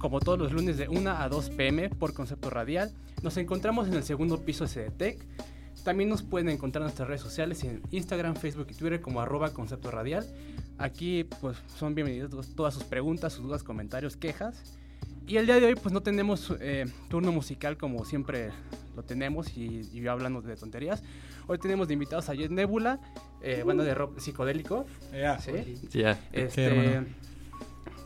[0.00, 2.90] como todos los lunes de 1 a 2 pm por Concepto Radial.
[3.22, 5.24] Nos encontramos en el segundo piso de CDTEC.
[5.84, 9.50] También nos pueden encontrar en nuestras redes sociales en Instagram, Facebook y Twitter como arroba
[9.50, 10.26] Concepto Radial.
[10.78, 14.78] Aquí pues son bienvenidos todas sus preguntas, sus dudas, comentarios, quejas.
[15.26, 18.50] Y el día de hoy pues no tenemos eh, turno musical como siempre
[18.96, 21.02] lo tenemos y, y hablando de tonterías.
[21.46, 23.00] Hoy tenemos de invitados a Jet Nebula,
[23.42, 24.86] eh, banda de rock psicodélico.
[25.12, 25.38] Ya.
[25.38, 25.52] ¿sí?
[25.90, 26.18] Ya.
[26.32, 27.04] Este.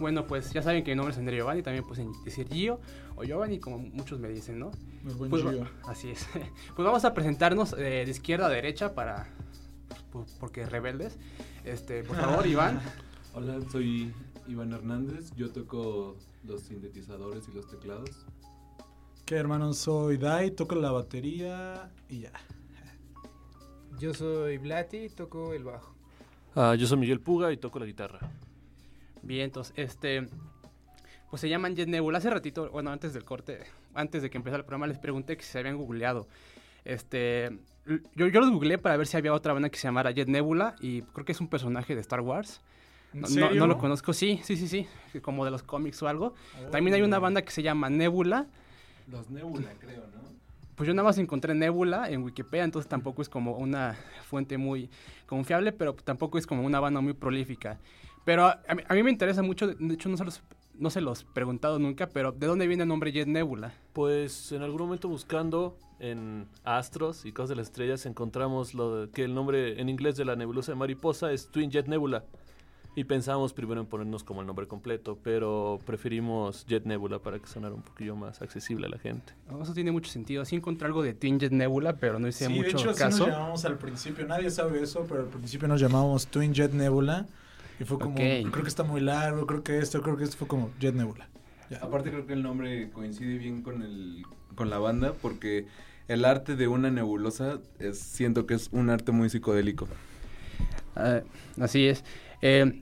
[0.00, 2.80] Bueno, pues ya saben que mi nombre es André Giovanni, también pueden decir Gio
[3.16, 4.70] o Giovanni, como muchos me dicen, ¿no?
[5.06, 5.66] El buen Pues, Gio.
[5.86, 6.26] así es.
[6.76, 9.28] Pues vamos a presentarnos eh, de izquierda a derecha para.
[10.10, 11.18] pues, porque rebeldes.
[11.64, 12.80] Este, por favor, Iván.
[13.34, 14.12] Hola, soy
[14.48, 15.32] Iván Hernández.
[15.36, 18.26] Yo toco los sintetizadores y los teclados.
[19.24, 19.72] ¿Qué hermano?
[19.72, 22.32] Soy Dai, toco la batería y ya.
[23.98, 25.95] Yo soy Blati, toco el bajo.
[26.54, 28.18] Ah, yo soy Miguel Puga y toco la guitarra.
[29.24, 30.26] Bien, entonces, este.
[31.30, 32.18] Pues se llaman Jet Nebula.
[32.18, 33.60] Hace ratito, bueno, antes del corte,
[33.95, 36.29] antes de que empezara el programa, les pregunté que si se habían googleado.
[36.85, 37.59] Este.
[38.15, 40.74] Yo, yo los googleé para ver si había otra banda que se llamara Jet Nebula
[40.80, 42.60] y creo que es un personaje de Star Wars.
[43.13, 46.09] ¿En No, no- no lo conozco, sí, sí, sí, sí, como de los cómics o
[46.09, 46.35] algo.
[46.73, 48.46] También hay una banda que se llama Nebula.
[49.10, 50.24] Los Nebula, creo, ¿no?
[50.74, 54.91] Pues yo nada más encontré Nebula en Wikipedia, entonces tampoco es como una fuente muy
[55.26, 57.79] confiable, pero tampoco es como una banda muy prolífica.
[58.24, 60.42] Pero a, a mí, a mí me interesa mucho, de hecho no se, los,
[60.78, 63.72] no se los he preguntado nunca, pero ¿de dónde viene el nombre Jet Nebula?
[63.92, 69.10] Pues en algún momento buscando en astros y cosas de las estrellas encontramos lo de-
[69.10, 72.25] que el nombre en inglés de la nebulosa de mariposa es Twin Jet Nebula.
[72.97, 77.47] Y pensamos primero en ponernos como el nombre completo, pero preferimos Jet Nebula para que
[77.48, 79.32] sonara un poquillo más accesible a la gente.
[79.60, 80.44] Eso tiene mucho sentido.
[80.44, 82.98] Sí encontré algo de Twin Jet Nebula, pero no hice Sí, de mucho hecho, así
[83.00, 83.26] caso.
[83.26, 84.25] nos llamamos al principio.
[84.26, 87.26] Nadie sabe eso, pero al principio nos llamábamos Twin Jet Nebula.
[87.80, 90.47] Y fue como, creo que está muy largo, creo que esto, creo que esto fue
[90.48, 91.28] como Jet Nebula.
[91.70, 91.78] Ya.
[91.78, 94.24] Aparte creo que el nombre coincide bien con el
[94.54, 95.66] con la banda porque
[96.06, 99.88] el arte de una nebulosa es siento que es un arte muy psicodélico.
[100.94, 101.20] Ah,
[101.60, 102.04] así es.
[102.42, 102.80] Eh,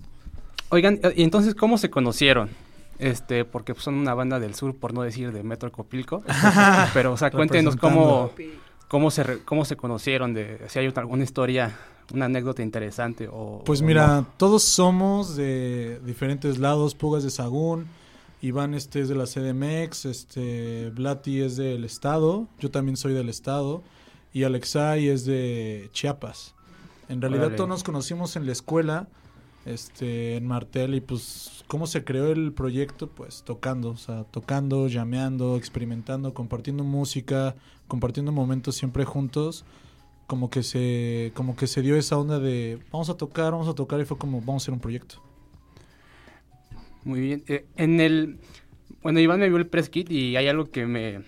[0.69, 2.51] oigan, eh, y entonces, ¿cómo se conocieron?
[2.99, 6.23] Este, porque son una banda del sur, por no decir de Metro Copilco.
[6.95, 8.33] pero, o sea, cuéntenos cómo,
[8.89, 11.75] cómo, se, re- cómo se conocieron, de, si hay otra- alguna historia,
[12.13, 13.29] una anécdota interesante.
[13.31, 14.27] O, Pues o mira, no.
[14.37, 16.95] todos somos de diferentes lados.
[16.95, 17.87] Pugas de Sagún,
[18.43, 23.29] Iván este es de la CDMX, este Blati es del estado, yo también soy del
[23.29, 23.83] estado
[24.33, 26.55] y Alexai es de Chiapas.
[27.09, 27.57] En realidad Órale.
[27.57, 29.07] todos nos conocimos en la escuela,
[29.65, 34.89] este en Martel y pues cómo se creó el proyecto, pues tocando, o sea, tocando,
[34.89, 37.55] llameando, experimentando, compartiendo música,
[37.87, 39.65] compartiendo momentos siempre juntos
[40.33, 43.75] como que se como que se dio esa onda de vamos a tocar, vamos a
[43.75, 45.17] tocar y fue como vamos a hacer un proyecto.
[47.05, 47.45] Muy bien.
[47.49, 48.39] Eh, en el.
[49.03, 51.21] Bueno, Iván me vio el press kit y hay algo que me.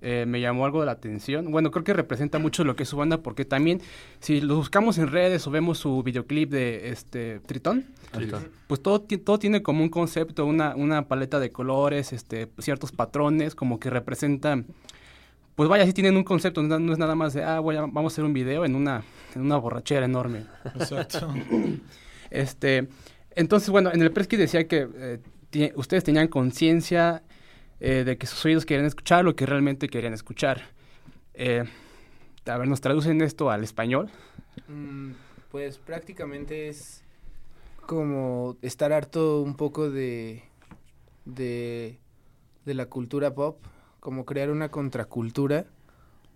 [0.00, 1.50] eh, me llamó algo de la atención.
[1.50, 3.82] Bueno, creo que representa mucho lo que es su banda, porque también,
[4.20, 8.48] si lo buscamos en redes o vemos su videoclip de este Tritón, Tritón.
[8.66, 13.54] pues todo, todo tiene como un concepto, una, una paleta de colores, este, ciertos patrones,
[13.54, 14.64] como que representan.
[15.56, 17.80] Pues vaya, sí tienen un concepto, no, no es nada más de, ah, voy a-
[17.80, 19.02] vamos a hacer un video en una,
[19.34, 20.44] en una borrachera enorme.
[20.74, 21.32] Exacto.
[22.28, 22.88] Este,
[23.36, 24.88] entonces, bueno, en el press kit decía que
[25.54, 27.22] eh, ustedes tenían conciencia
[27.78, 30.62] eh, de que sus oídos querían escuchar lo que realmente querían escuchar.
[31.34, 31.62] Eh,
[32.44, 34.10] a ver, ¿nos traducen esto al español?
[34.66, 35.12] Mm,
[35.52, 37.04] pues prácticamente es
[37.86, 40.42] como estar harto un poco de,
[41.26, 42.00] de,
[42.64, 43.58] de la cultura pop,
[44.06, 45.66] como crear una contracultura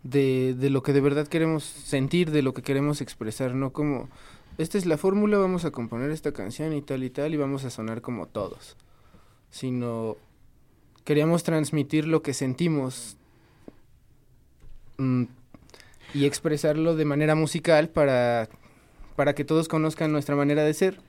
[0.03, 4.09] de, de lo que de verdad queremos sentir, de lo que queremos expresar, no como,
[4.59, 7.65] esta es la fórmula, vamos a componer esta canción y tal y tal y vamos
[7.65, 8.77] a sonar como todos,
[9.51, 10.17] sino
[11.05, 13.17] queríamos transmitir lo que sentimos
[14.99, 15.27] mm,
[16.13, 18.49] y expresarlo de manera musical para,
[19.15, 21.01] para que todos conozcan nuestra manera de ser,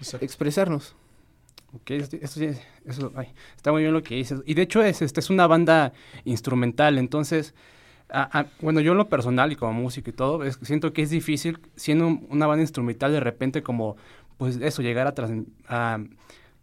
[0.00, 0.22] Exacto.
[0.22, 0.94] expresarnos.
[1.74, 2.40] Ok, esto, esto
[2.86, 4.40] eso, ay, está muy bien lo que dices.
[4.46, 5.92] Y de hecho es, este, es una banda
[6.24, 7.54] instrumental, entonces,
[8.60, 12.06] bueno, yo en lo personal y como músico y todo, siento que es difícil, siendo
[12.06, 13.96] un- una banda instrumental, de repente como,
[14.38, 15.46] pues eso, llegar a, trans-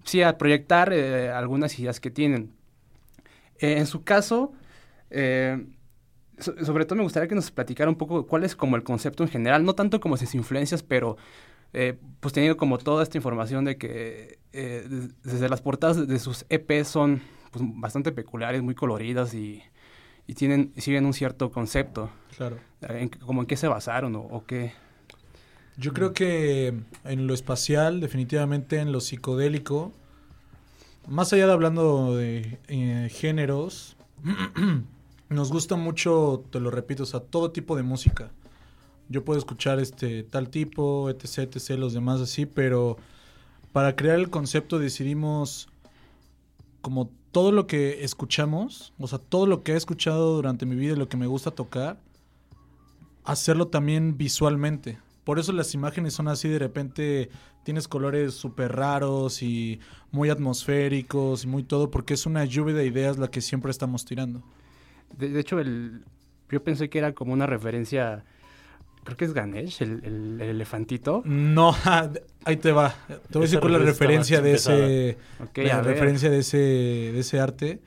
[0.03, 2.51] sí, a proyectar eh, algunas ideas que tienen.
[3.59, 4.53] Eh, en su caso,
[5.09, 5.65] eh,
[6.39, 9.23] so- sobre todo me gustaría que nos platicara un poco cuál es como el concepto
[9.23, 11.17] en general, no tanto como sus influencias, pero
[11.73, 16.19] eh, pues teniendo como toda esta información de que eh, des- desde las portadas de-
[16.19, 17.21] sus EP son
[17.51, 19.61] pues, bastante peculiares, muy coloridas y,
[20.27, 22.09] y tienen siguen un cierto concepto.
[22.37, 22.57] Claro.
[22.81, 24.73] Eh, en como en qué se basaron o, o qué.
[25.77, 26.73] Yo creo que
[27.03, 29.91] en lo espacial, definitivamente en lo psicodélico,
[31.07, 33.97] más allá de hablando de eh, géneros,
[35.29, 38.31] nos gusta mucho, te lo repito, o sea, todo tipo de música.
[39.09, 42.97] Yo puedo escuchar este tal tipo, etc, etc, los demás así, pero
[43.71, 45.67] para crear el concepto decidimos
[46.81, 50.93] como todo lo que escuchamos, o sea, todo lo que he escuchado durante mi vida
[50.93, 51.99] y lo que me gusta tocar,
[53.25, 54.99] hacerlo también visualmente.
[55.25, 57.29] Por eso las imágenes son así, de repente
[57.63, 59.79] tienes colores súper raros y
[60.11, 64.05] muy atmosféricos y muy todo, porque es una lluvia de ideas la que siempre estamos
[64.05, 64.43] tirando.
[65.17, 66.05] De, de hecho, el,
[66.49, 68.23] yo pensé que era como una referencia,
[69.05, 71.21] creo que es Ganesh, el, el- el elefantito.
[71.23, 71.73] No,
[72.43, 72.93] ahí te va.
[73.07, 75.17] Te voy a decir cuál es la referencia de ese,
[75.55, 77.79] la referencia de ese, de ese arte.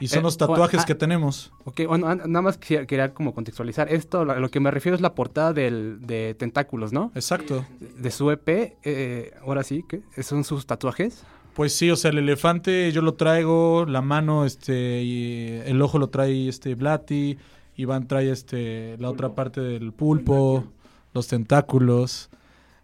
[0.00, 1.52] Y son Eh, los tatuajes ah, que tenemos.
[1.64, 3.90] Ok, bueno, an- nada más quisiera, quería como contextualizar.
[3.92, 7.12] Esto, a lo que me refiero es la portada del, de Tentáculos, ¿no?
[7.14, 7.64] Exacto.
[7.78, 8.48] De su EP,
[8.82, 10.00] eh, ahora sí, ¿qué?
[10.22, 11.22] ¿Son sus tatuajes?
[11.54, 16.00] Pues sí, o sea, el elefante yo lo traigo, la mano, este, y el ojo
[16.00, 17.38] lo trae este Blatty,
[17.76, 20.64] Iván trae este la otra parte del pulpo,
[21.12, 22.30] los tentáculos.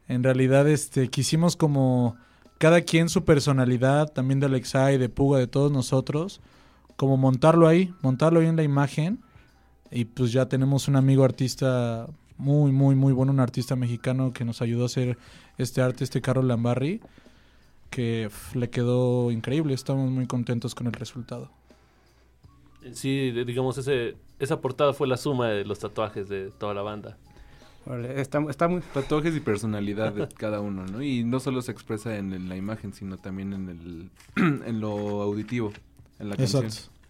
[0.08, 2.16] En realidad, este, quisimos como
[2.58, 6.40] cada quien su personalidad, también de Alexai, de Puga, de todos nosotros,
[6.96, 9.20] como montarlo ahí, montarlo ahí en la imagen.
[9.90, 14.44] Y pues ya tenemos un amigo artista muy, muy, muy bueno, un artista mexicano que
[14.44, 15.19] nos ayudó a hacer
[15.58, 17.00] este arte, este Carlos Lambarri
[17.90, 19.75] que le quedó increíble.
[19.75, 21.50] Estamos muy contentos con el resultado.
[22.93, 27.17] Sí, digamos, ese, esa portada fue la suma de los tatuajes de toda la banda.
[28.17, 28.82] Está, está muy...
[28.93, 31.03] Tatuajes y personalidad de cada uno, ¿no?
[31.03, 34.11] Y no solo se expresa en la imagen, sino también en, el,
[34.67, 35.73] en lo auditivo,
[36.19, 36.65] en la canción.
[36.65, 37.00] Exacto.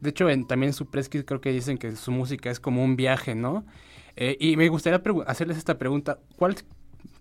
[0.00, 2.60] De hecho, en, también en su press kit creo que dicen que su música es
[2.60, 3.64] como un viaje, ¿no?
[4.16, 6.18] Eh, y me gustaría hacerles esta pregunta.
[6.36, 6.56] ¿Cuál,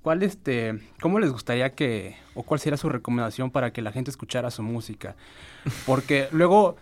[0.02, 4.12] cuál este, cómo les gustaría que, o cuál sería su recomendación para que la gente
[4.12, 5.16] escuchara su música?
[5.86, 6.78] Porque luego,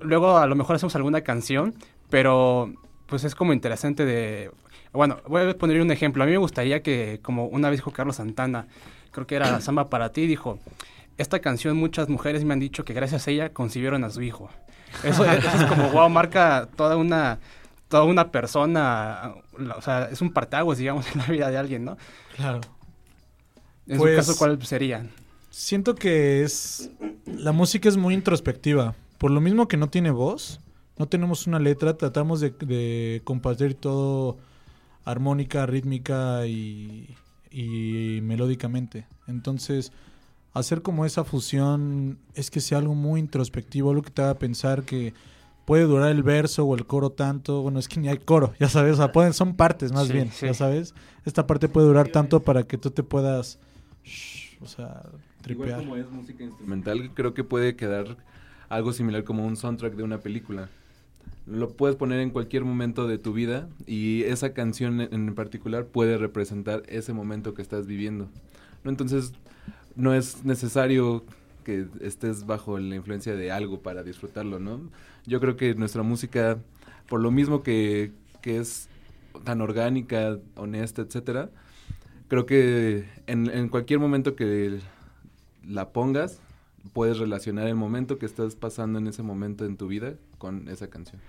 [0.00, 1.74] luego a lo mejor hacemos alguna canción,
[2.10, 2.72] pero
[3.06, 4.50] pues es como interesante de...
[4.92, 6.22] Bueno, voy a poner un ejemplo.
[6.22, 8.66] A mí me gustaría que, como una vez dijo Carlos Santana,
[9.10, 10.58] creo que era Samba para ti, dijo,
[11.18, 14.48] esta canción muchas mujeres me han dicho que gracias a ella concibieron a su hijo.
[15.04, 17.38] Eso, eso es como, wow, marca toda una,
[17.88, 19.34] toda una persona,
[19.76, 21.96] o sea, es un partaguas, digamos, en la vida de alguien, ¿no?
[22.36, 22.60] Claro.
[23.86, 25.06] En Pues- su caso, ¿cuál sería?
[25.50, 26.90] Siento que es.
[27.26, 28.94] La música es muy introspectiva.
[29.18, 30.60] Por lo mismo que no tiene voz,
[30.96, 34.38] no tenemos una letra, tratamos de, de compartir todo
[35.04, 37.16] armónica, rítmica y,
[37.50, 39.06] y melódicamente.
[39.26, 39.92] Entonces,
[40.52, 44.82] hacer como esa fusión es que sea algo muy introspectivo, algo que te haga pensar
[44.84, 45.14] que
[45.64, 47.62] puede durar el verso o el coro tanto.
[47.62, 50.12] Bueno, es que ni hay coro, ya sabes, o sea, pueden, son partes más Sí,
[50.12, 50.46] bien, sí.
[50.46, 50.94] ya sabes.
[51.24, 53.58] Esta parte puede durar tanto para que tú te puedas,
[54.04, 55.02] shh, o sea,
[55.46, 55.78] Igual tripear.
[55.80, 58.16] como es música instrumental, creo que puede quedar
[58.68, 60.68] algo similar como un soundtrack de una película.
[61.46, 66.18] Lo puedes poner en cualquier momento de tu vida y esa canción en particular puede
[66.18, 68.28] representar ese momento que estás viviendo.
[68.84, 68.90] ¿no?
[68.90, 69.32] Entonces,
[69.96, 71.24] no es necesario
[71.64, 74.80] que estés bajo la influencia de algo para disfrutarlo, ¿no?
[75.26, 76.58] Yo creo que nuestra música,
[77.08, 78.88] por lo mismo que, que es
[79.44, 81.50] tan orgánica, honesta, etcétera,
[82.28, 84.78] creo que en, en cualquier momento que
[85.66, 86.40] la pongas,
[86.92, 90.88] puedes relacionar el momento que estás pasando en ese momento en tu vida con esa
[90.88, 91.20] canción.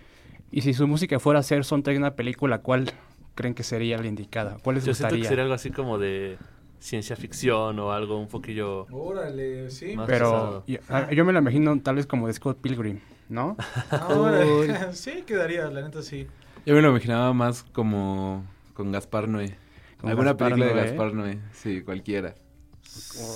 [0.52, 2.92] Y si su música fuera a ser soundtrack de una película, ¿cuál
[3.36, 4.58] creen que sería la indicada?
[4.64, 5.30] ¿Cuál les Yo siento que gustaría?
[5.30, 6.38] sería algo así como de
[6.80, 9.96] ciencia ficción o algo un poquillo Órale, sí.
[9.96, 13.58] más Pero yo, ah, yo me la imagino tal vez como de Scott Pilgrim, ¿no?
[14.10, 14.92] Órale.
[14.94, 16.28] sí, quedaría, la neta sí.
[16.66, 19.58] Yo me lo imaginaba más como con Gaspar Noé.
[20.00, 20.88] Con Alguna Gaspar película de Noé.
[20.88, 22.36] Gaspar Noé, sí, cualquiera.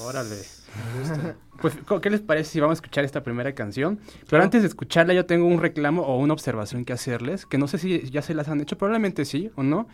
[0.06, 0.38] Órale.
[1.62, 4.00] Pues, ¿qué les parece si vamos a escuchar esta primera canción?
[4.30, 7.70] Pero antes de escucharla, yo tengo un reclamo o una observación que hacerles, que no
[7.70, 9.88] sé si ya se las han hecho, probablemente sí o no.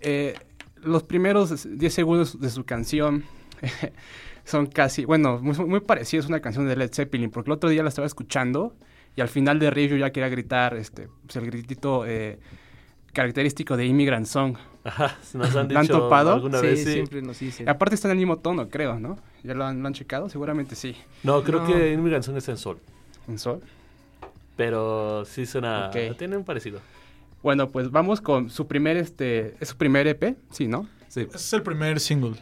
[0.00, 0.34] Eh,
[0.82, 3.24] los primeros 10 segundos de su canción
[4.44, 7.70] son casi, bueno, muy, muy parecidos a una canción de Led Zeppelin, porque el otro
[7.70, 8.74] día la estaba escuchando
[9.16, 12.38] y al final de yo ya quería gritar este, pues, el gritito eh,
[13.12, 14.56] característico de Immigrant Song.
[14.84, 16.34] Ajá, nos han ¿La han dicho topado?
[16.34, 16.92] alguna sí, vez, sí.
[16.92, 17.68] siempre nos dicen.
[17.68, 19.18] Aparte está en el mismo tono, creo, ¿no?
[19.42, 20.28] ¿Ya lo han, lo han checado?
[20.28, 20.96] Seguramente sí.
[21.22, 21.66] No, creo No.
[21.66, 22.78] que Immigrant Song es en sol,
[23.26, 23.60] ¿En sol?
[24.56, 26.16] pero sí suena, Ok.
[26.16, 26.80] tiene un parecido.
[27.42, 30.88] Bueno, pues vamos con su primer, este, es su primer EP, sí, ¿no?
[31.06, 32.34] Sí, Ese es el primer single.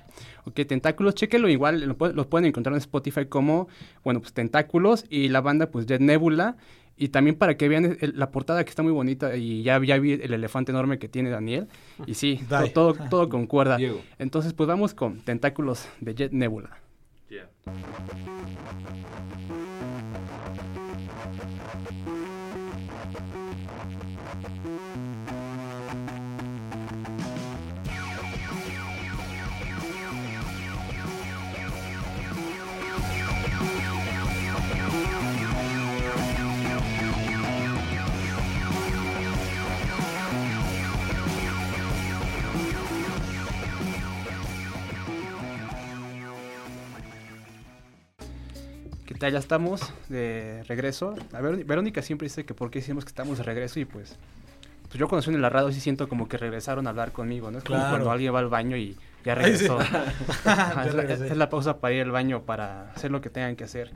[0.47, 3.69] Ok, Tentáculos, chéquenlo igual, lo, pu- lo pueden encontrar en Spotify como,
[4.03, 6.57] bueno, pues Tentáculos y la banda, pues Jet Nebula.
[6.99, 9.99] Y también para que vean el- la portada que está muy bonita y ya, ya
[9.99, 11.69] vi el elefante enorme que tiene Daniel.
[12.07, 12.73] Y sí, to- Dai.
[12.73, 13.77] todo, todo concuerda.
[13.77, 14.01] Diego.
[14.19, 16.79] Entonces, pues vamos con Tentáculos de Jet Nebula.
[17.29, 17.49] Yeah.
[49.17, 49.33] ¿Qué tal?
[49.33, 49.81] Ya estamos
[50.11, 51.15] de regreso.
[51.33, 54.15] A ver, Verónica siempre dice que por qué decimos que estamos de regreso y pues,
[54.89, 57.57] pues yo cuando en la radio sí siento como que regresaron a hablar conmigo, ¿no?
[57.57, 57.93] Es como Claro.
[57.95, 58.95] cuando alguien va al baño y
[59.25, 59.67] ya Ay, sí.
[59.69, 59.79] regresó.
[60.45, 63.91] La, es la pausa para ir al baño para hacer lo que tengan que hacer.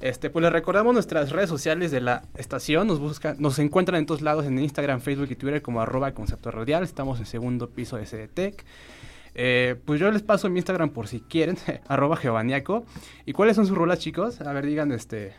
[0.00, 2.86] Este, pues les recordamos nuestras redes sociales de la estación.
[2.86, 6.52] Nos buscan, nos encuentran en todos lados en Instagram, Facebook y Twitter como arroba concepto
[6.52, 6.84] radial.
[6.84, 8.64] Estamos en segundo piso de CDTEC.
[9.34, 11.56] Eh, pues yo les paso mi Instagram por si quieren,
[11.88, 12.84] arroba geovaniaco.
[13.26, 14.40] ¿Y cuáles son sus rolas, chicos?
[14.40, 15.34] A ver, digan este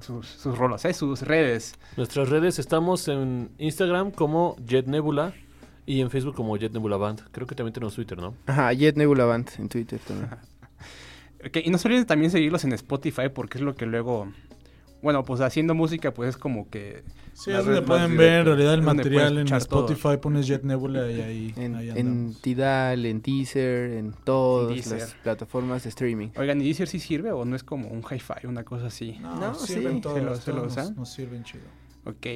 [0.00, 0.92] sus, sus rolas, ¿eh?
[0.92, 1.74] sus redes.
[1.96, 5.34] Nuestras redes estamos en Instagram como Jet Nebula
[5.86, 7.22] y en Facebook como Jet Nebula Band.
[7.32, 8.34] Creo que también tenemos Twitter, ¿no?
[8.46, 10.30] Ajá, Jet Nebula Band en Twitter también.
[11.42, 14.30] Ok, y no se olviden también seguirlos en Spotify porque es lo que luego...
[15.02, 17.02] Bueno, pues haciendo música pues es como que...
[17.32, 19.56] Sí, es donde pueden ver en realidad el material en todo.
[19.58, 22.34] Spotify, pones Jet Nebula y ahí, En, ahí en.
[22.34, 24.98] Tidal, en Deezer, en todas Deezer.
[24.98, 26.28] las plataformas de streaming.
[26.36, 29.16] Oigan, ¿y Deezer sí sirve o no es como un hi-fi, una cosa así?
[29.20, 30.94] No, No, sí, sirven se todos, lo- se lo todos usan.
[30.96, 31.64] nos sirven chido.
[32.04, 32.26] Ok.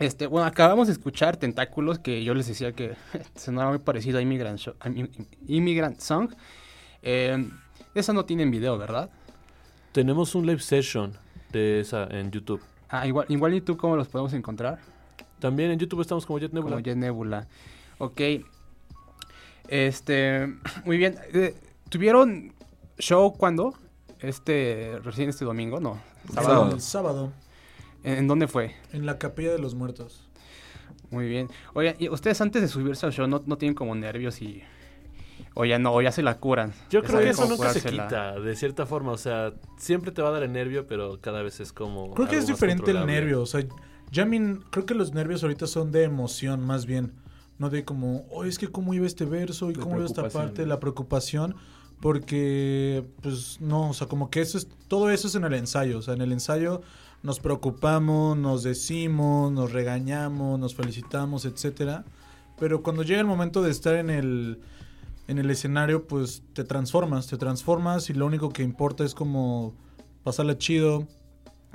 [0.00, 2.94] Este, bueno, acabamos de escuchar Tentáculos, que yo les decía que
[3.36, 5.08] sonaba muy parecido a Immigrant, Sho- a Im-
[5.46, 6.30] Immigrant Song.
[7.00, 7.48] Eh,
[7.94, 9.08] esa no tiene video, ¿verdad?
[9.92, 11.12] Tenemos un live session
[11.58, 12.60] de esa en YouTube.
[12.88, 14.78] Ah, igual, igual y tú cómo los podemos encontrar.
[15.38, 16.76] También en YouTube estamos como Jet Nebula.
[16.76, 17.46] Como Jet Nebula.
[17.98, 18.20] Ok.
[19.68, 20.46] Este,
[20.84, 21.16] muy bien.
[21.32, 21.54] Eh,
[21.88, 22.52] ¿Tuvieron
[22.98, 23.74] show cuándo?
[24.20, 26.00] Este, recién este domingo, no.
[26.32, 26.70] Sábado.
[26.72, 27.32] El sábado,
[28.02, 28.74] ¿En, en dónde fue?
[28.92, 30.28] en la Capilla de los Muertos.
[31.10, 31.48] Muy bien.
[31.74, 34.62] Oigan, ¿y ustedes antes de subirse al show no, no tienen como nervios y...
[35.56, 36.72] O ya no, o ya se la curan?
[36.90, 39.12] Yo creo que eso nunca se quita, de cierta forma.
[39.12, 42.12] O sea, siempre te va a dar el nervio, pero cada vez es como.
[42.14, 43.64] Creo que es diferente el nervio, o sea,
[44.10, 47.12] ya min- creo que los nervios ahorita son de emoción más bien,
[47.58, 50.28] no de como, oh, es que cómo iba este verso y De cómo iba esta
[50.28, 51.54] parte, la preocupación,
[52.00, 55.98] porque pues no, o sea, como que eso es, todo eso es en el ensayo,
[55.98, 56.82] o sea, en el ensayo
[57.22, 62.04] nos preocupamos, nos decimos, nos regañamos, nos felicitamos, etcétera,
[62.58, 64.60] pero cuando llega el momento de estar en el
[65.26, 69.74] en el escenario, pues te transformas, te transformas y lo único que importa es como
[70.22, 71.06] pasarla chido,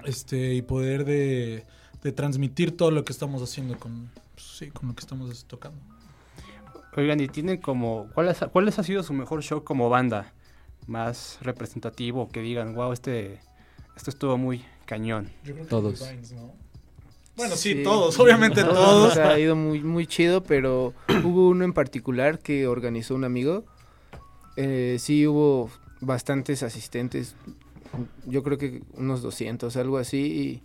[0.05, 1.65] este y poder de,
[2.03, 5.79] de transmitir todo lo que estamos haciendo con pues, sí con lo que estamos tocando
[6.97, 8.09] Oigan, y tienen como...
[8.13, 10.33] ¿cuál, es, ¿Cuál les ha sido su mejor show como banda?
[10.87, 13.39] Más representativo, que digan, wow, este...
[13.95, 15.29] Esto estuvo muy cañón.
[15.43, 15.99] Yo creo que Todos.
[15.99, 16.53] los Vines, ¿no?
[17.39, 20.93] Bueno sí, todos obviamente todos ha ido muy, muy chido, pero
[21.23, 23.63] hubo uno en particular que organizó un amigo.
[24.57, 25.69] Eh, sí hubo
[26.01, 27.35] bastantes asistentes,
[28.25, 30.61] yo creo que unos 200, algo así.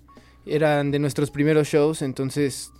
[0.47, 2.73] Y eran de nuestros primeros shows, entonces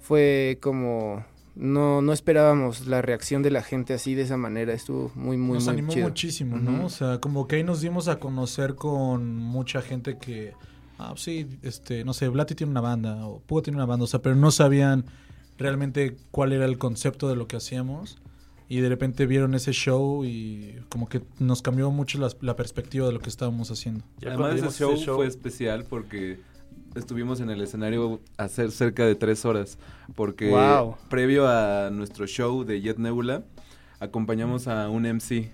[0.00, 1.24] fue como...
[1.54, 4.72] No, no esperábamos la reacción de la gente así de esa manera.
[4.72, 6.08] Estuvo muy, muy, nos muy animó chido.
[6.08, 10.54] muchísimo no o sea como que ahí nos dimos a conocer con mucha gente que
[10.98, 14.04] ah pues sí este no sé Blatty tiene una banda o Pugo tiene una banda
[14.04, 15.04] o sea pero no sabían
[15.58, 18.18] realmente cuál era el concepto de lo que hacíamos
[18.68, 23.06] y de repente vieron ese show y como que nos cambió mucho la, la perspectiva
[23.06, 24.04] de lo que estábamos haciendo.
[24.20, 26.40] Ya Además, cuando ese show, ese show- fue especial porque
[26.94, 29.78] estuvimos en el escenario hacer cerca de tres horas.
[30.14, 30.96] Porque Wow.
[31.10, 33.44] previo a nuestro show de Jet Nebula,
[34.00, 35.50] acompañamos a un MC.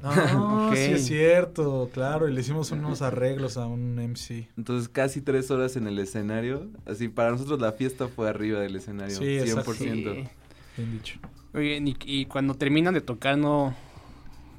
[0.04, 0.76] Ah, Ok.
[0.76, 4.48] sí es cierto, claro, y le hicimos unos arreglos a un MC.
[4.56, 6.68] Entonces, casi tres horas en el escenario.
[6.86, 9.16] Así, para nosotros la fiesta fue arriba del escenario.
[9.16, 9.72] Sí, exacto.
[9.72, 9.76] 100%.
[9.78, 10.28] Sí.
[10.76, 11.18] Bien dicho.
[11.52, 13.74] Oigan, y, y cuando terminan de tocar no...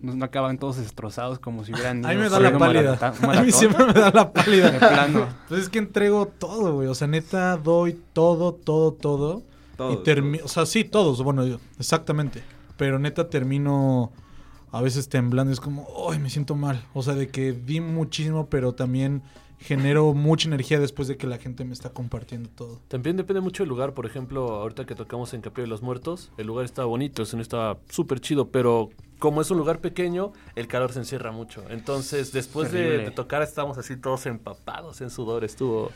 [0.01, 2.97] No, no acaban todos destrozados como si hubieran A mí me da la pálida.
[3.21, 4.79] A mí siempre me da la De pálida.
[4.79, 5.27] plano.
[5.47, 6.87] Pues es que entrego todo, güey.
[6.87, 9.43] O sea, neta, doy todo, todo, todo.
[9.77, 12.41] Todo, y termino, o sea, sí, todos, bueno, yo, exactamente.
[12.77, 14.11] Pero neta termino
[14.71, 15.51] a veces temblando.
[15.53, 16.85] Es como, ay, me siento mal.
[16.93, 19.21] O sea, de que di muchísimo, pero también
[19.59, 22.81] genero mucha energía después de que la gente me está compartiendo todo.
[22.87, 23.93] También depende mucho del lugar.
[23.93, 27.27] Por ejemplo, ahorita que tocamos en Capilla de los Muertos, el lugar estaba bonito, el
[27.27, 31.63] sonido estaba súper chido, pero como es un lugar pequeño, el calor se encierra mucho.
[31.69, 35.43] Entonces, después de, de tocar, estábamos así todos empapados en sudor.
[35.43, 35.91] Estuvo.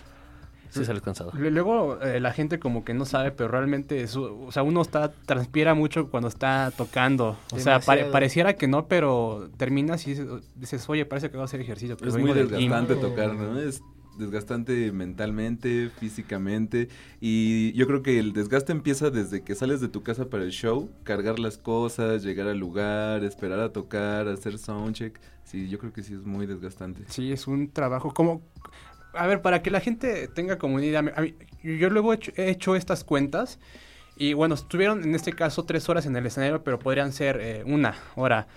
[0.80, 1.32] Sí sales cansado.
[1.36, 5.12] Luego eh, la gente como que no sabe, pero realmente, es, o sea, uno está,
[5.12, 7.38] transpira mucho cuando está tocando.
[7.52, 11.42] O sea, pare- pareciera que no, pero terminas y dices, dices, oye, parece que voy
[11.44, 11.96] a hacer ejercicio.
[11.98, 12.70] pero Es muy del gym".
[12.72, 13.60] desgastante tocar, ¿no?
[13.60, 13.82] Es
[14.18, 16.88] desgastante mentalmente, físicamente.
[17.20, 20.52] Y yo creo que el desgaste empieza desde que sales de tu casa para el
[20.52, 25.20] show, cargar las cosas, llegar al lugar, esperar a tocar, hacer soundcheck.
[25.44, 27.04] Sí, yo creo que sí es muy desgastante.
[27.08, 28.42] Sí, es un trabajo como...
[29.18, 32.76] A ver, para que la gente tenga a mí- yo luego he hecho, he hecho
[32.76, 33.60] estas cuentas
[34.18, 37.64] y bueno, estuvieron en este caso tres horas en el escenario, pero podrían ser eh,
[37.66, 38.48] una hora.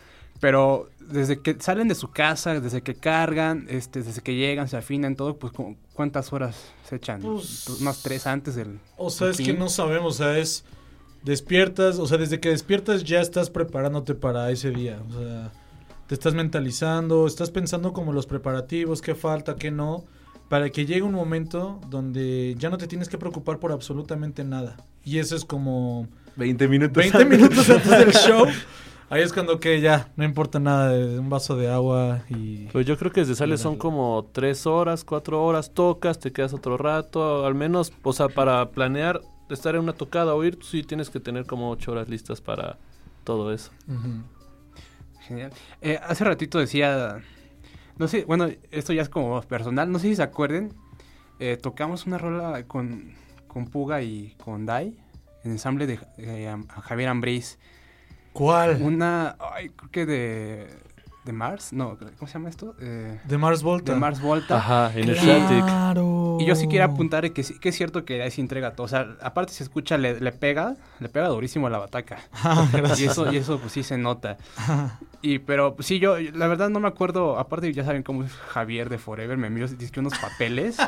[0.40, 4.76] Pero desde que salen de su casa, desde que cargan, este, desde que llegan, se
[4.76, 5.52] afinan, todo, pues
[5.94, 7.20] ¿cuántas horas se echan?
[7.22, 8.78] Pues- Unas tres antes del...
[8.96, 10.64] O sea, es que no sabemos, o sea, es
[11.24, 15.52] despiertas, o sea, desde que despiertas ya estás preparándote para ese día, o sea,
[16.06, 20.04] te estás mentalizando, estás pensando como los preparativos, qué falta, qué no,
[20.48, 24.76] para que llegue un momento donde ya no te tienes que preocupar por absolutamente nada.
[25.04, 26.96] Y eso es como 20 minutos.
[26.96, 28.46] 20 minutos antes del show.
[29.10, 32.98] Ahí es cuando que ya no importa nada un vaso de agua y Pues yo
[32.98, 37.46] creo que desde sales son como tres horas, cuatro horas, tocas, te quedas otro rato,
[37.46, 41.20] al menos, o sea, para planear estar en una tocada o ir, sí tienes que
[41.20, 42.76] tener como ocho horas listas para
[43.24, 43.70] todo eso.
[45.20, 45.52] Genial.
[45.80, 47.22] Eh, hace ratito decía,
[47.98, 50.72] no sé, bueno, esto ya es como personal, no sé si se acuerden,
[51.40, 53.14] eh, tocamos una rola con,
[53.46, 54.96] con Puga y con Dai,
[55.44, 57.58] en ensamble de eh, Javier Ambriz.
[58.32, 58.80] ¿Cuál?
[58.82, 60.68] Una, ay, creo que de,
[61.28, 62.74] de Mars, no, ¿cómo se llama esto?
[62.80, 63.92] Eh, De Mars Volta.
[63.92, 64.56] de Mars Volta.
[64.56, 65.62] Ajá, Energetic.
[65.62, 66.38] Claro.
[66.40, 68.86] Y yo sí quiero apuntar que, sí- que es cierto que ahí se entrega todo.
[68.86, 72.18] O sea, aparte se escucha, le, le pega, le pega durísimo a la bataca.
[72.42, 72.66] Ah.
[72.98, 74.38] Y eso, y eso pues sí se nota.
[75.20, 78.32] Y pero pues, sí, yo la verdad no me acuerdo, aparte ya saben cómo es
[78.32, 80.78] Javier de Forever, me envió dizque unos papeles.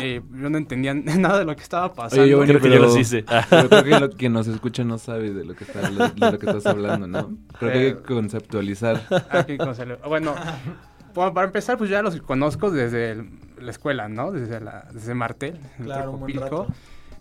[0.00, 2.22] Eh, yo no entendía nada de lo que estaba pasando.
[2.22, 3.24] Oye, Giovanni, Creo que yo pero- los hice.
[3.50, 6.38] Pero creo que lo que nos escucha no sabe de lo que, está, de lo
[6.38, 7.30] que estás hablando, ¿no?
[7.58, 9.02] Creo que hay que conceptualizar.
[9.48, 10.34] Le- Bueno,
[11.14, 14.30] bueno, para empezar, pues ya los conozco desde el- la escuela, ¿no?
[14.30, 16.62] Desde, la, desde Martel, Claro, un buen Tecopilco.
[16.64, 16.74] rato.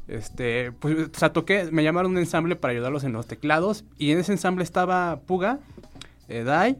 [0.08, 3.84] Este, pues, o sea, toqué, me llamaron a un ensamble para ayudarlos en los teclados
[3.98, 5.60] y en ese ensamble estaba Puga,
[6.30, 6.78] eh, Dai,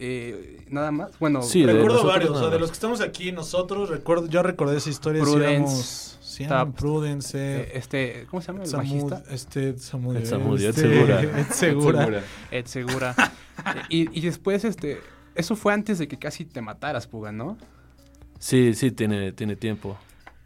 [0.00, 1.18] eh, nada más.
[1.20, 3.88] Bueno, Sí, de recuerdo nosotros varios, o sea, nada de los que estamos aquí, nosotros,
[3.90, 5.22] recuerdo, yo recordé esa historia.
[5.22, 6.42] Prudence, Prudence.
[6.42, 7.38] estaba- Prudence.
[7.38, 9.34] eh, este, ¿cómo se llama el Samud, bajista?
[9.34, 11.20] este, Samud, Ed Samud, Ed este, Segura.
[11.40, 12.22] Ed Segura.
[12.50, 13.14] Ed Segura.
[13.88, 15.00] y, y después, este,
[15.34, 17.56] eso fue antes de que casi te mataras, Puga, ¿no?
[18.38, 19.98] Sí, sí, tiene, tiene tiempo.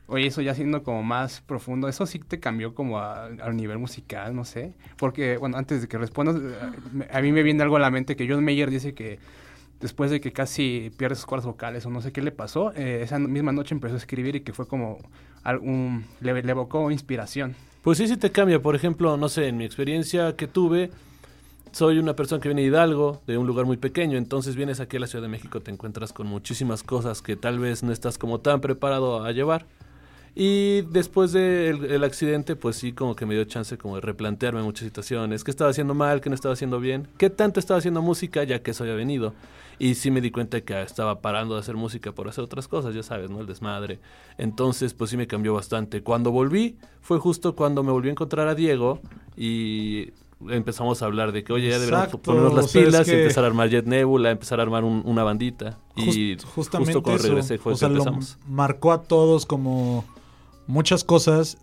[0.06, 3.78] Oye, eso ya siendo como más profundo, eso sí te cambió como a- al nivel
[3.78, 4.74] musical, no sé.
[4.98, 8.14] Porque, bueno, antes de que respondas, eh, a mí me viene algo a la mente
[8.14, 9.18] que John Mayer dice que
[9.80, 13.00] después de que casi pierde sus cuerdas vocales o no sé qué le pasó, eh,
[13.02, 14.98] esa misma noche empezó a escribir y que fue como
[15.42, 17.54] algún, le, le evocó inspiración.
[17.82, 18.60] Pues sí, sí te cambia.
[18.60, 20.90] Por ejemplo, no sé, en mi experiencia que tuve,
[21.72, 24.16] soy una persona que viene de Hidalgo, de un lugar muy pequeño.
[24.18, 27.58] Entonces vienes aquí a la Ciudad de México, te encuentras con muchísimas cosas que tal
[27.58, 29.66] vez no estás como tan preparado a llevar.
[30.36, 34.62] Y después del el accidente, pues sí, como que me dio chance como de replantearme
[34.62, 35.44] muchas situaciones.
[35.44, 36.20] ¿Qué estaba haciendo mal?
[36.20, 37.06] ¿Qué no estaba haciendo bien?
[37.18, 39.32] ¿Qué tanto estaba haciendo música ya que eso había venido?
[39.78, 42.94] Y sí me di cuenta que estaba parando de hacer música por hacer otras cosas,
[42.94, 43.40] ya sabes, ¿no?
[43.40, 44.00] El desmadre.
[44.38, 46.02] Entonces, pues sí me cambió bastante.
[46.02, 49.00] Cuando volví, fue justo cuando me volví a encontrar a Diego
[49.36, 50.10] y
[50.48, 53.12] empezamos a hablar de que, oye, ya deberíamos ponernos las o sea, es pilas y
[53.12, 55.78] empezar a armar Jet Nebula, empezar a armar un- una bandita.
[55.96, 58.38] y Just- justamente justo cuando regresé fue o sea, que lo empezamos.
[58.48, 60.04] marcó a todos como
[60.66, 61.58] muchas cosas.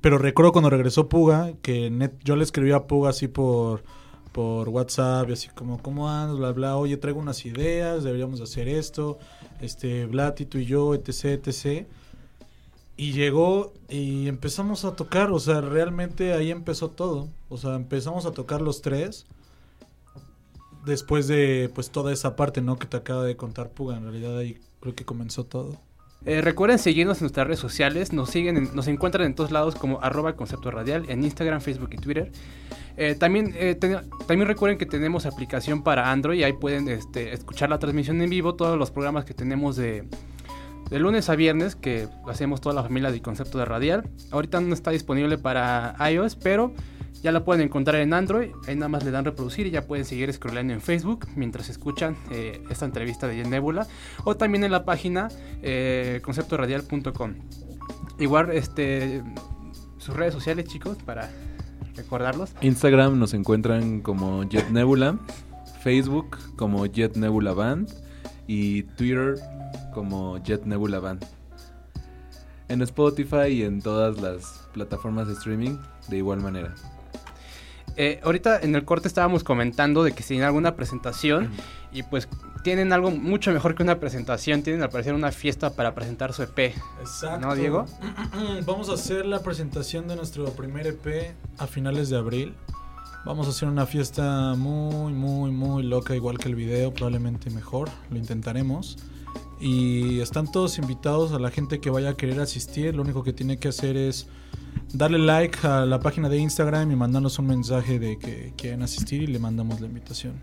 [0.00, 3.82] Pero recuerdo cuando regresó Puga, que net, yo le escribí a Puga así por,
[4.32, 6.38] por WhatsApp, y así como, ¿cómo andas?
[6.38, 9.18] Bla, bla, oye, traigo unas ideas, deberíamos hacer esto,
[9.60, 11.88] este, Blati, tú y yo, etc, etc.
[12.96, 17.28] Y llegó y empezamos a tocar, o sea, realmente ahí empezó todo.
[17.48, 19.26] O sea, empezamos a tocar los tres
[20.84, 22.78] después de pues toda esa parte, ¿no?
[22.78, 25.78] Que te acaba de contar Puga, en realidad ahí creo que comenzó todo.
[26.26, 29.76] Eh, recuerden seguirnos en nuestras redes sociales, nos siguen, en- nos encuentran en todos lados
[29.76, 32.32] como arroba concepto radial, en Instagram, Facebook y Twitter.
[32.96, 37.70] Eh, también, eh, también recuerden que tenemos aplicación para Android y ahí pueden este, escuchar
[37.70, 40.04] la transmisión en vivo, todos los programas que tenemos de,
[40.90, 44.10] de lunes a viernes, que hacemos toda la familia de concepto de radial.
[44.32, 46.74] Ahorita no está disponible para iOS, pero
[47.22, 48.50] ya la pueden encontrar en Android.
[48.66, 52.16] Ahí nada más le dan reproducir y ya pueden seguir scrollando en Facebook mientras escuchan
[52.30, 53.86] eh, esta entrevista de Nebula.
[54.24, 55.28] O también en la página
[55.62, 57.34] eh, conceptoradial.com.
[58.18, 59.22] Igual, este,
[59.98, 61.30] sus redes sociales, chicos, para
[61.96, 62.52] recordarlos.
[62.60, 65.18] Instagram nos encuentran como Jet Nebula,
[65.82, 67.92] Facebook como Jet Nebula Band
[68.46, 69.34] y Twitter
[69.92, 71.24] como Jet Nebula Band.
[72.68, 75.78] en Spotify y en todas las plataformas de streaming
[76.08, 76.74] de igual manera.
[78.00, 81.50] Eh, ahorita en el corte estábamos comentando de que si tienen alguna presentación
[81.92, 82.28] y pues
[82.62, 86.44] tienen algo mucho mejor que una presentación, tienen al parecer una fiesta para presentar su
[86.44, 86.74] EP.
[87.00, 87.44] Exacto.
[87.44, 87.86] ¿No, Diego?
[88.66, 92.54] Vamos a hacer la presentación de nuestro primer EP a finales de abril.
[93.26, 97.90] Vamos a hacer una fiesta muy, muy, muy loca, igual que el video, probablemente mejor.
[98.10, 98.96] Lo intentaremos.
[99.60, 102.94] Y están todos invitados a la gente que vaya a querer asistir.
[102.94, 104.28] Lo único que tiene que hacer es
[104.92, 109.22] darle like a la página de Instagram y mandarnos un mensaje de que quieren asistir
[109.22, 110.40] y le mandamos la invitación.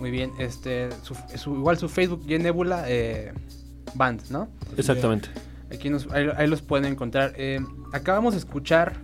[0.00, 3.32] Muy bien, este, su- su- igual su Facebook y Nebula eh,
[3.94, 4.48] Band, ¿no?
[4.76, 5.28] Exactamente.
[5.72, 7.32] Aquí nos, ahí, ahí los pueden encontrar.
[7.36, 7.60] Eh,
[7.92, 9.00] acabamos de escuchar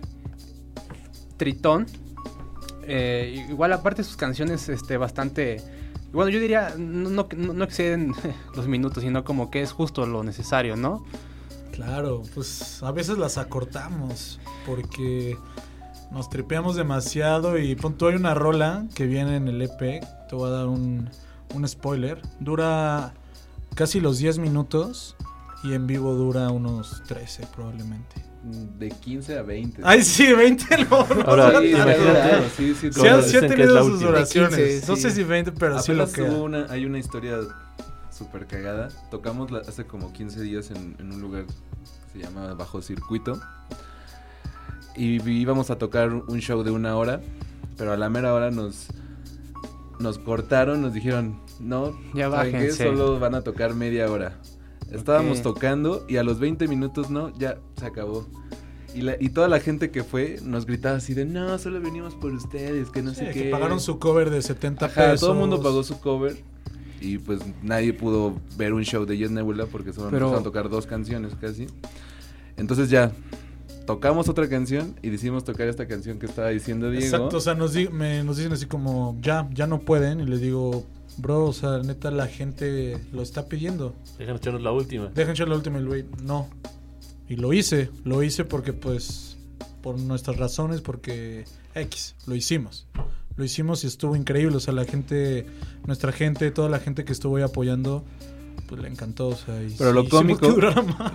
[1.37, 1.85] Tritón.
[2.83, 5.61] Eh, igual aparte sus canciones este, bastante...
[6.11, 8.13] Bueno, yo diría, no, no, no- no exceden
[8.55, 11.05] los minutos, sino como que es justo lo necesario, ¿no?
[11.85, 15.37] Claro, pues a veces las acortamos porque
[16.11, 20.35] nos tripeamos demasiado y pon tú hay una rola que viene en el EP, te
[20.35, 21.09] voy a dar un,
[21.53, 23.13] un spoiler, dura
[23.75, 25.15] casi los 10 minutos
[25.63, 28.23] y en vivo dura unos 13 probablemente.
[28.77, 29.81] De 15 a 20.
[29.85, 30.97] Ay, sí, 20 no.
[31.25, 32.49] Ahora, no, sí, no, imagínate.
[32.57, 33.99] sí, sí, Sí, ha- sí ha tenido sus.
[34.01, 36.35] De 15, no sé si 20, pero sí lo Apenas que...
[36.37, 37.37] una, hay una historia
[38.09, 38.87] súper cagada.
[39.11, 41.45] Tocamos la- hace como 15 días en, en un lugar
[42.13, 43.39] se llama Bajo Circuito.
[44.95, 47.21] Y íbamos a tocar un show de una hora,
[47.77, 48.87] pero a la mera hora nos,
[49.99, 52.85] nos cortaron, nos dijeron, no, Ya bájense.
[52.85, 54.39] Solo van a tocar media hora.
[54.91, 55.43] Estábamos Ok.
[55.43, 58.27] tocando y a los 20 minutos no, ya se acabó.
[58.95, 62.15] Y, la- y toda la gente que fue nos gritaba así de, no, solo venimos
[62.15, 63.49] por ustedes, que no Sí, sé que qué.
[63.51, 65.19] pagaron su cover de 70 Ajá, pesos.
[65.21, 66.43] todo el mundo pagó su cover
[67.01, 70.43] y pues nadie pudo ver un show de Jet Nebula porque solo Pero- nos dejaron
[70.43, 71.67] tocar dos canciones casi.
[72.57, 73.11] Entonces ya
[73.85, 77.05] tocamos otra canción y decidimos tocar esta canción que estaba diciendo Diego.
[77.05, 80.19] Exacto, o sea, nos, di- me- nos dicen así como, ya, ya no pueden.
[80.19, 80.85] Y les digo,
[81.17, 83.95] bro, o sea, neta, la gente lo está pidiendo.
[84.17, 85.07] Déjanos echarnos la última.
[85.07, 86.47] Dejen echar la última y el güey, no.
[87.27, 89.37] Y lo hice, lo hice porque, pues,
[89.81, 92.87] por nuestras razones, porque X, lo hicimos.
[93.39, 94.57] Lo hicimos y estuvo increíble.
[94.57, 95.45] O sea, la gente,
[95.87, 98.03] nuestra gente, toda la gente que estuvo ahí apoyando,
[98.67, 99.29] pues le encantó.
[99.29, 100.53] O sea, y Pero lo sí, cómico-.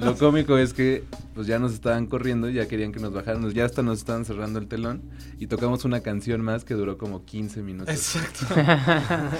[0.00, 3.66] Lo cómico es que pues ya nos estaban corriendo, ya querían que nos bajáramos, ya
[3.66, 5.02] hasta nos estaban cerrando el telón
[5.38, 7.94] y tocamos una canción más que duró como 15 minutos.
[7.94, 8.46] Exacto.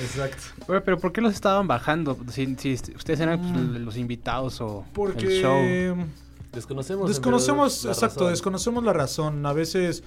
[0.03, 0.42] Exacto.
[0.68, 2.18] Oye, pero ¿por qué los estaban bajando?
[2.31, 3.85] Si, si ustedes eran pues, Mm.
[3.85, 5.25] los invitados o Porque...
[5.25, 6.07] el show.
[6.53, 7.09] Desconocemos.
[7.09, 8.31] Desconocemos, exacto, razón.
[8.31, 9.44] desconocemos la razón.
[9.47, 10.05] A veces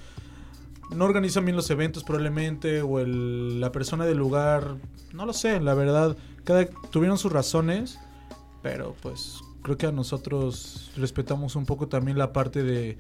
[0.96, 4.76] no organizan bien los eventos probablemente o el- la persona del lugar,
[5.14, 8.00] no lo sé, la verdad, cada tuvieron sus razones,
[8.62, 12.98] pero pues creo que a nosotros respetamos un poco también la parte de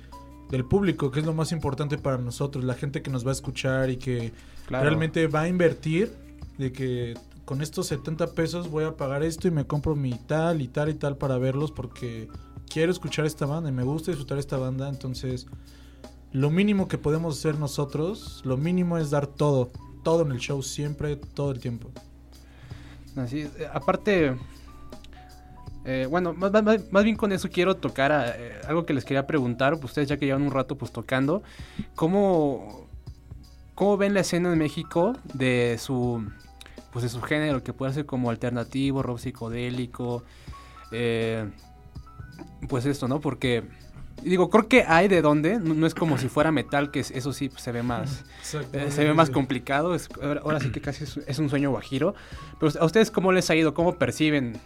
[0.49, 3.33] del público, que es lo más importante para nosotros, la gente que nos va a
[3.33, 4.31] escuchar y que
[4.65, 4.85] Claro.
[4.85, 6.13] realmente va a invertir
[6.57, 10.61] de que con estos 70 pesos voy a pagar esto y me compro mi tal
[10.61, 12.29] y tal y tal para verlos porque
[12.69, 15.47] quiero escuchar esta banda y me gusta disfrutar esta banda, entonces
[16.31, 19.71] lo mínimo que podemos hacer nosotros, lo mínimo es dar todo,
[20.03, 21.89] todo en el show siempre, todo el tiempo.
[23.15, 24.35] Así, eh, aparte,
[25.85, 29.05] eh, bueno, más, más- más bien con eso quiero tocar a, eh, algo que les
[29.05, 31.41] quería preguntar, pues, ustedes ya que llevan un rato pues tocando,
[31.95, 32.87] ¿cómo,
[33.73, 36.27] cómo ven la escena en México de su,
[36.91, 40.23] pues de su género, que puede ser como alternativo, rock psicodélico,
[40.91, 41.49] eh,
[42.69, 43.19] pues esto, ¿no?
[43.21, 43.63] Porque,
[44.23, 47.11] digo, creo que hay de dónde, no, no es como si fuera metal, que es-
[47.11, 48.23] eso sí pues, se ve más...
[48.73, 51.69] Eh, se ve más complicado, es- ahora, ahora sí que casi es, es un sueño
[51.71, 52.15] guajiro.
[52.59, 54.57] Pero a ustedes cómo les ha ido, cómo perciben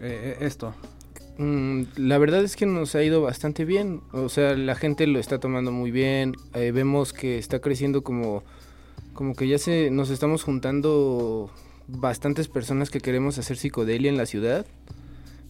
[0.00, 0.74] eh, esto.
[1.38, 4.00] Mm, la verdad es que nos ha ido bastante bien.
[4.12, 6.34] O sea, la gente lo está tomando muy bien.
[6.54, 8.42] eh, vemos que está creciendo como,
[9.14, 11.50] como que ya se nos estamos juntando
[11.86, 14.66] bastantes personas que queremos hacer psicodelia en la ciudad.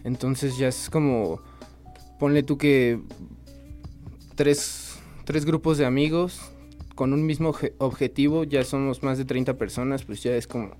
[0.05, 1.41] Entonces ya es como,
[2.19, 3.01] ponle tú que
[4.38, 6.40] tres, tres grupos de amigos
[6.94, 10.70] con un mismo obje- objetivo, ya somos más de 30 personas, pues ya es como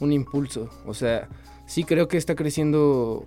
[0.00, 0.68] un impulso.
[0.84, 1.28] O sea,
[1.66, 3.26] sí creo que está creciendo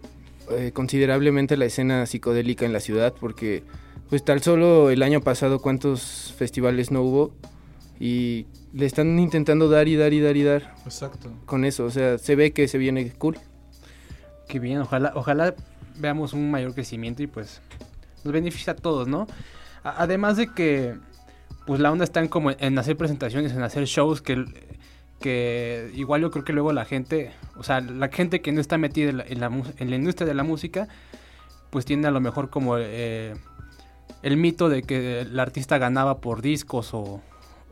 [0.51, 3.63] eh, considerablemente la escena psicodélica en la ciudad porque
[4.09, 7.31] pues tal solo el año pasado cuántos festivales no hubo
[7.99, 11.29] y le están intentando dar y dar y dar y dar Exacto.
[11.45, 13.37] con eso, o sea, se ve que se viene cool.
[14.47, 15.55] Qué bien, ojalá, ojalá
[15.99, 17.59] veamos un mayor crecimiento y pues
[18.31, 19.27] beneficia a todos, ¿no?
[19.83, 20.95] Además de que
[21.65, 24.45] pues la onda está en como en hacer presentaciones, en hacer shows que,
[25.19, 28.77] que igual yo creo que luego la gente, o sea, la gente que no está
[28.77, 30.87] metida en la, industria de la música,
[31.69, 33.35] pues tiene a lo mejor como eh,
[34.23, 37.21] el mito de que el artista ganaba por discos o,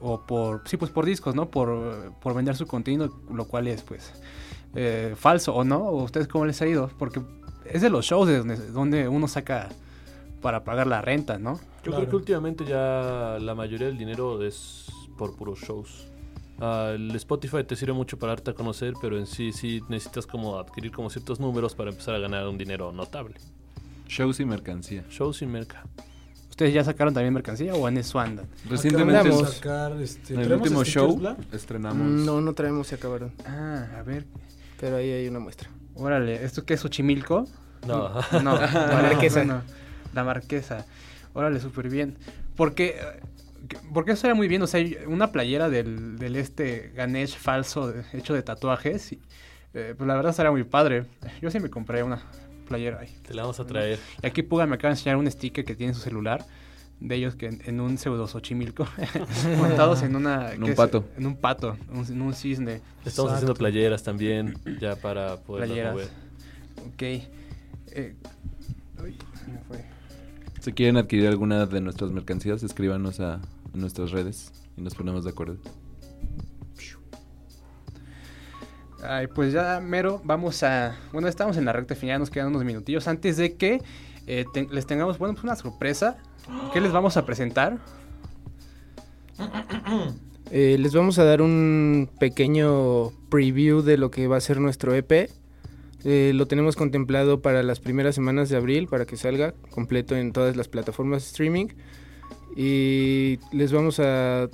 [0.01, 1.49] o por, sí, pues por discos, ¿no?
[1.49, 4.11] Por, por vender su contenido, lo cual es pues
[4.75, 7.21] eh, falso o no, o ustedes cómo les ha ido, porque
[7.65, 9.69] es de los shows de donde, donde uno saca
[10.45, 11.55] para pagar la renta, ¿no?
[11.55, 11.97] Yo Claro.
[12.01, 14.85] creo que últimamente ya la mayoría del dinero es
[15.17, 16.07] por puros shows.
[16.59, 20.27] Ah, el Spotify te sirve mucho para darte a conocer, pero en sí sí necesitas
[20.27, 23.33] como adquirir como ciertos números para empezar a ganar un dinero notable.
[24.07, 25.03] Shows y mercancía.
[25.09, 25.83] Shows y merca.
[26.51, 28.45] ¿Ustedes ya sacaron también mercancía o en eso andan?
[28.69, 32.05] Recientemente, de sacar, este, en el ¿traemos último show, estrenamos.
[32.23, 33.33] No, no traemos, se acabaron.
[33.47, 34.27] Ah, a ver,
[34.79, 35.71] Pero ahí hay una muestra.
[35.95, 37.47] órale, ¿esto qué es Xochimilco?
[37.87, 38.09] No,
[38.43, 39.43] No, La marquesa.
[39.43, 39.61] no,
[40.15, 40.85] la marquesa.
[41.33, 42.17] Órale, súper bien.
[42.55, 43.19] Porque, eh,
[43.67, 47.91] que- porque eso era muy bien, o sea, una playera del, del este Ganesh falso
[47.91, 49.11] de- hecho de tatuajes.
[49.11, 49.19] y,
[49.73, 51.05] eh, pues la verdad estaría muy padre.
[51.41, 52.21] Yo sí me compré una
[52.67, 53.13] playera ahí.
[53.27, 53.99] te la vamos a traer.
[54.23, 56.43] Y aquí Puga me acaba de enseñar un sticker que tiene en su celular.
[57.01, 58.87] De ellos que en, en un pseudo Xochimilco.
[59.57, 60.53] montados en una...
[60.53, 60.75] En ¿qué un es?
[60.77, 61.05] pato.
[61.17, 62.75] En un pato, un- en un cisne.
[62.75, 63.33] Estamos Exacto.
[63.33, 65.91] haciendo playeras también, ya para poder Playeras.
[65.93, 66.07] mover.
[66.87, 67.01] Ok.
[67.01, 68.15] Eh,
[69.03, 69.17] uy,
[69.51, 69.83] me fue.
[70.65, 73.39] Si quieren adquirir alguna de nuestras mercancías, escríbanos a, a
[73.75, 75.57] nuestras redes y nos ponemos de acuerdo.
[79.07, 80.95] Ay, pues ya, mero, vamos a...
[81.13, 83.79] Bueno, estamos en la recta final, nos quedan unos minutillos antes de que
[84.25, 86.17] eh, te- les tengamos, bueno, pues una sorpresa.
[86.73, 87.77] ¿Qué les vamos a presentar?
[90.49, 94.95] Eh, les vamos a dar un pequeño preview de lo que va a ser nuestro
[94.95, 95.29] EP.
[96.05, 100.31] Eh, lo tenemos contemplado para las primeras semanas de abril, para que salga completo en
[100.31, 101.67] todas las plataformas de streaming.
[102.55, 104.47] Y les vamos a, a-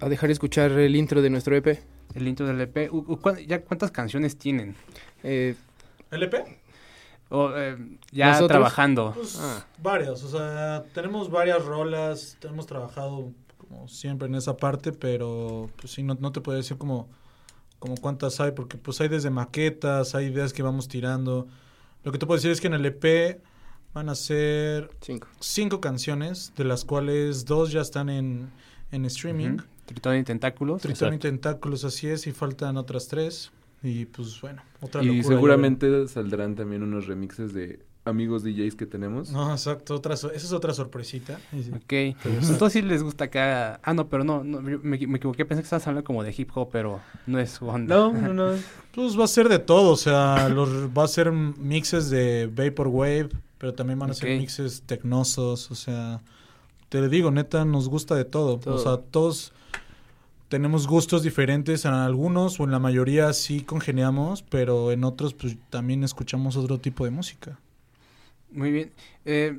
[0.00, 1.78] a dejar escuchar el intro de nuestro EP.
[2.14, 2.90] El intro del EP.
[2.90, 4.74] U- u- ¿cuán- ¿Ya cuántas canciones tienen?
[5.22, 5.54] Eh,
[6.10, 6.44] ¿LP?
[7.28, 7.76] O, eh,
[8.12, 8.48] ya ¿Nosotros?
[8.48, 9.12] trabajando.
[9.14, 9.64] Pues Ah.
[9.82, 15.92] varias, o sea, tenemos varias rolas, hemos trabajado como siempre en esa parte, pero pues
[15.92, 17.08] sí, no, no te puedo decir como,
[17.78, 21.46] como cuántas hay, porque pues hay desde maquetas, hay ideas que vamos tirando.
[22.04, 23.40] Lo que te puedo decir es que en el EP
[23.94, 25.28] van a ser cinco.
[25.40, 28.50] cinco canciones, de las cuales dos ya están en,
[28.92, 29.58] en streaming.
[29.86, 30.82] Tritón y tentáculos.
[30.82, 31.28] Tritón y Exacto.
[31.28, 33.52] tentáculos, así es, y faltan otras tres.
[33.82, 38.86] Y pues bueno, otra Y locura seguramente saldrán también unos remixes de amigos DJs que
[38.86, 39.30] tenemos.
[39.30, 41.38] No, exacto, otra, so- esa es otra sorpresita.
[41.52, 41.70] Y sí.
[41.74, 41.92] Ok.
[42.24, 43.80] Entonces sí les gusta acá...
[43.82, 45.44] Ah, no, pero no, me, me equivoqué.
[45.44, 47.94] Pensé que estabas hablando como de hip hop, pero no es onda.
[47.94, 48.58] No, no, no.
[48.94, 53.28] Pues va a ser de todo, o sea, los, va a ser mixes de Vaporwave,
[53.58, 56.22] pero también van a ser mixes tecnosos, o sea,
[56.88, 58.58] te digo, neta, nos gusta de todo.
[58.58, 58.74] Todo.
[58.74, 59.52] O sea, todos
[60.48, 65.56] tenemos gustos diferentes, en algunos o en la mayoría sí congeniamos, pero en otros pues
[65.70, 67.58] también escuchamos otro tipo de música.
[68.50, 68.92] Muy bien.
[69.24, 69.58] Eh,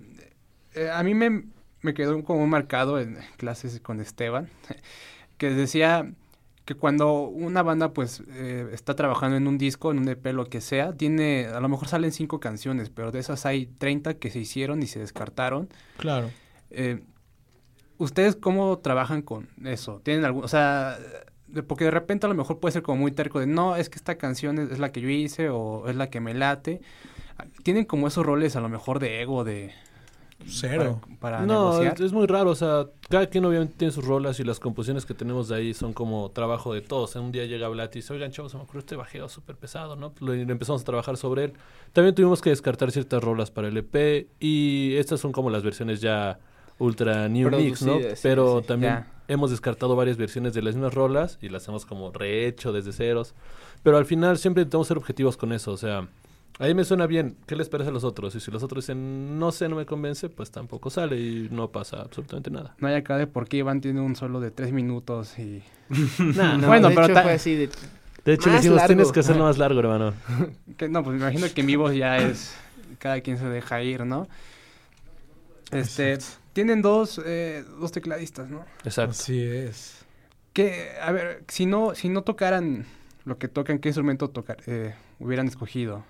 [0.74, 1.44] eh, a mí me,
[1.82, 4.50] me quedó como marcado en clases con Esteban,
[5.38, 6.12] que decía
[6.66, 10.46] que cuando una banda pues eh, está trabajando en un disco, en un EP, lo
[10.50, 14.30] que sea, tiene, a lo mejor salen cinco canciones, pero de esas hay 30 que
[14.32, 15.70] se hicieron y se descartaron.
[15.98, 16.30] Claro.
[16.70, 17.04] Eh,
[17.98, 20.02] ¿Ustedes cómo trabajan con eso?
[20.04, 20.98] ¿Tienen algún, o sea,
[21.48, 23.90] de- porque de repente a lo mejor puede ser como muy terco de, no, es
[23.90, 26.82] que esta canción es, es la que yo hice o es la que me late.
[27.64, 29.72] ¿Tienen como esos roles a lo mejor de ego, de...
[30.46, 31.02] Cero.
[31.20, 32.02] Para, para No, negociar?
[32.02, 35.16] es, muy raro, o sea, cada quien obviamente tiene sus rolas y las composiciones que
[35.16, 37.16] tenemos de ahí son como trabajo de todos.
[37.16, 39.96] Un día llega Blat y dice, oigan chavos, se me ocurrió este bajeo súper pesado,
[39.96, 40.14] ¿no?
[40.20, 41.54] Lo, y empezamos a trabajar sobre él.
[41.92, 46.02] También tuvimos que descartar ciertas rolas para el EP y estas son como las versiones
[46.02, 46.38] ya
[46.78, 47.98] ultra new mix, ¿no?
[47.98, 48.68] Sí, Pero sí.
[48.68, 49.12] también Ya.
[49.28, 53.34] hemos descartado varias versiones de las mismas rolas y las hemos como rehecho desde ceros.
[53.82, 56.08] Pero al final siempre intentamos ser objetivos con eso, o sea,
[56.60, 58.36] ahí me suena bien, ¿qué les parece a los otros?
[58.36, 61.72] Y si los otros dicen, no sé, no me convence, pues tampoco sale y no
[61.72, 62.76] pasa absolutamente nada.
[62.80, 65.64] No hay acá de por qué Iván tiene un solo de tres minutos y...
[66.36, 67.70] Nah, No, Bueno, de pero hecho fue así de...
[68.26, 68.88] De hecho, le largo.
[68.88, 70.14] tienes que hacerlo más largo, hermano.
[70.78, 72.56] Que, no, pues me imagino que en vivo ya es...
[73.00, 74.28] Cada quien se deja ir, ¿no?
[75.72, 76.18] Este...
[76.54, 78.66] Tienen dos, eh, dos tecladistas, ¿no?
[78.84, 79.12] Exacto.
[79.12, 80.04] Así es.
[80.54, 82.86] Que, a ver, si no, si no tocaran
[83.26, 86.04] lo que tocan, ¿qué instrumento tocar, eh, hubieran escogido?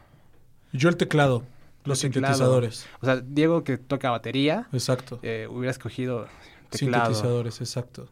[0.73, 1.43] Yo el teclado,
[1.85, 2.33] los El teclado.
[2.35, 2.85] sintetizadores.
[3.01, 5.19] O sea, Diego que toca batería, Exacto.
[5.23, 6.27] eh, hubiera escogido
[6.69, 7.05] teclado.
[7.05, 8.09] Sintetizadores, exacto.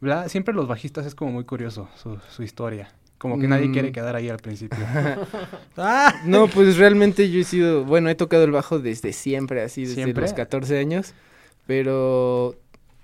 [0.00, 0.28] ¿Verdad?
[0.28, 2.90] Siempre los bajistas es como muy curioso su, su historia.
[3.18, 3.72] Como que nadie Mm.
[3.72, 4.78] quiere quedar ahí al principio.
[5.76, 6.22] ¡Ah!
[6.24, 9.94] No, pues realmente yo he sido, bueno, he tocado el bajo desde siempre, así, desde
[9.94, 10.22] ¿Siempre?
[10.22, 11.14] los 14 años,
[11.66, 12.56] pero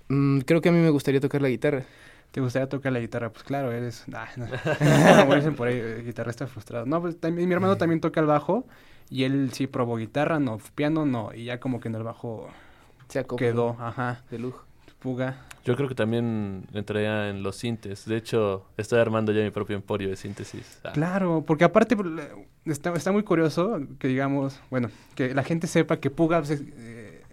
[0.09, 1.85] mm, creo que a mí me gustaría tocar la guitarra.
[2.31, 3.31] ¿Te gustaría tocar la guitarra?
[3.31, 4.05] Pues claro, eres...
[4.13, 4.45] ah, no.
[5.21, 6.85] Como dicen por ahí, eh, guitarrista frustrado.
[6.85, 8.65] No, pues también, mi hermano también toca el bajo
[9.09, 11.33] Y él sí probó guitarra, no, piano, no.
[11.33, 12.49] Y ya como que en el bajo
[13.07, 14.65] Se quedó, ajá, de lujo.
[14.99, 15.45] Puga.
[15.63, 18.05] Yo creo que también entraría en los sintes.
[18.05, 20.79] De hecho, estoy armando ya mi propio emporio de síntesis.
[20.83, 22.09] Ah, Claro, porque aparte pues,
[22.65, 26.63] está, está muy curioso que digamos, bueno, que la gente sepa que Puga, pues, es,
[26.75, 27.23] eh,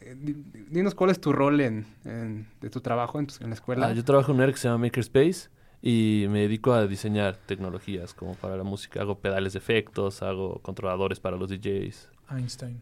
[0.69, 3.89] dinos cuál es tu rol en, en- de tu trabajo en, tu- en la escuela.
[3.89, 5.49] Ah, yo trabajo en un área que se llama Makerspace
[5.83, 9.01] y me dedico a diseñar tecnologías como para la música.
[9.01, 12.09] Hago pedales de efectos, hago controladores para los DJs.
[12.31, 12.81] Einstein.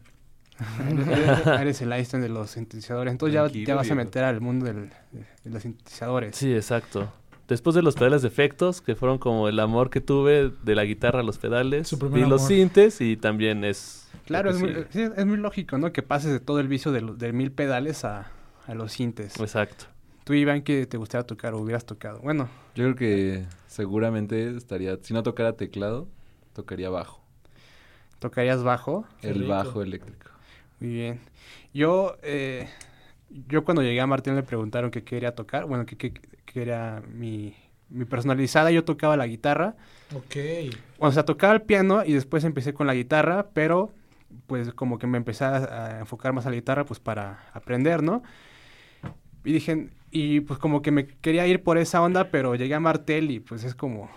[1.59, 4.89] eres, el Einstein de los sintetizadores, entonces ya, ya vas a meter al mundo del-
[5.11, 6.35] de, de los sintetizadores.
[6.35, 7.11] Sí, exacto.
[7.47, 10.83] Después de los pedales de efectos, que fueron como el amor que tuve de la
[10.83, 14.09] guitarra a los pedales, vi los sintes y también es...
[14.25, 15.91] Claro, que es muy, es lógico, ¿no?
[15.93, 18.31] Que pases de todo el vicio de, mil pedales a,
[18.65, 19.39] a los sintes.
[19.39, 19.85] Exacto.
[20.23, 22.19] Tú, Iván, que te gustaría tocar o hubieras tocado.
[22.21, 26.07] Bueno, Yo creo que seguramente estaría, si no tocara teclado,
[26.53, 27.21] tocaría bajo.
[28.17, 29.05] tocarías bajo.
[29.21, 30.31] El bajo eléctrico.
[30.79, 31.19] Muy bien.
[31.75, 32.67] Yo, eh,
[33.47, 35.65] yo cuando llegué a Martín le preguntaron qué quería tocar.
[35.65, 36.13] Bueno, qué, qué-
[36.55, 37.53] qué era mi,
[37.89, 38.71] mi personalizada.
[38.71, 39.75] Yo tocaba la guitarra.
[40.15, 40.35] Ok.
[40.99, 43.91] O sea, tocaba el piano y después empecé con la guitarra, pero
[44.47, 45.57] pues como que me empecé a,
[45.97, 48.23] a enfocar más a la guitarra pues para aprender, ¿no?
[49.43, 52.79] Y dije, y pues como que me quería ir por esa onda, pero llegué a
[52.79, 54.09] Martel y pues es como,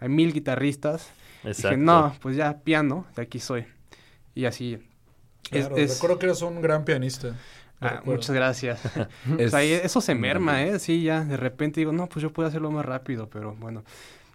[0.00, 1.10] hay mil guitarristas.
[1.44, 1.68] Exacto.
[1.70, 3.64] Dije, no, pues ya piano, de aquí soy.
[4.34, 4.74] Y así.
[4.74, 4.80] es-
[5.50, 7.34] Claro, es- recuerdo que eres un gran pianista.
[7.80, 8.80] Ah, muchas gracias.
[9.38, 10.78] Es- O sea, y eso se merma, ¿eh?
[10.78, 13.84] Sí, ya, de repente digo, no, pues yo puedo hacerlo más rápido, pero bueno.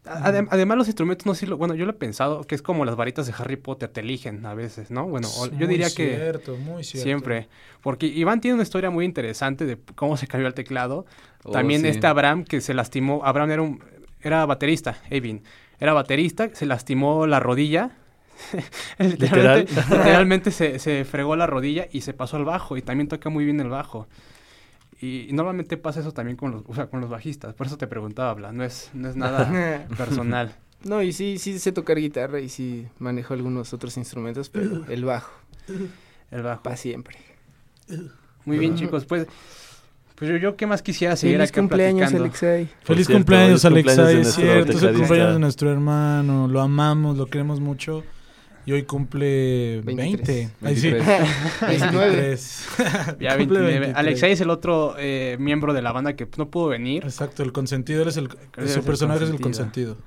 [0.04, 1.60] Adem- además, los instrumentos no sirven.
[1.60, 4.44] Bueno, yo lo he pensado que es como las varitas de Harry Potter, te eligen
[4.48, 5.08] a veces, ¿no?
[5.08, 7.04] Bueno, o- yo muy diría que Cierto, muy cierto.
[7.04, 7.50] siempre.
[7.82, 11.06] Porque Iván tiene una historia muy interesante de cómo se cambió el teclado.
[11.44, 11.88] Oh, También sí.
[11.90, 13.22] este Abraham que se lastimó.
[13.26, 13.84] Abraham era un
[14.22, 15.44] era baterista, Evin.
[15.80, 17.92] Era baterista, se lastimó la rodilla.
[19.00, 19.66] literalmente Literal.
[19.90, 22.78] literalmente se, se fregó la rodilla y se pasó al bajo.
[22.78, 24.08] Y también toca muy bien el bajo.
[25.00, 27.54] Y, y normalmente pasa eso también con los, o sea, con los bajistas.
[27.56, 28.52] Por eso te preguntaba, Bla.
[28.52, 30.56] No es, no es nada personal.
[30.84, 35.06] No, y sí, sí sé tocar guitarra y sí manejo algunos otros instrumentos, pero el
[35.06, 35.32] bajo,
[36.32, 36.64] El bajo.
[36.64, 37.18] para siempre.
[38.46, 39.06] Muy bien, chicos.
[39.06, 39.28] Pues,
[40.16, 42.14] pues yo, yo qué más quisiera seguir Feliz acá cumpleaños.
[42.14, 42.68] Alexei.
[42.84, 44.72] Feliz cierto, cumpleaños, Alexei, es cierto.
[44.72, 46.48] Es el cumpleaños de nuestro hermano.
[46.48, 48.04] Lo amamos, lo queremos mucho.
[48.66, 49.96] Y hoy cumple 20.
[49.96, 50.50] 23.
[50.62, 50.92] Ay, sí.
[50.92, 52.16] 19.
[52.16, 52.68] 23.
[53.20, 53.80] Ya, Cumple 29.
[53.80, 53.96] 23.
[53.98, 57.04] Alexei es el otro eh, miembro de la banda que no pudo venir.
[57.04, 58.04] Exacto, el consentido.
[58.04, 59.98] Él es el, Eres su el personaje es el consentido.